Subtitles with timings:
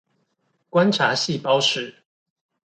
[0.71, 1.93] 觀察細胞時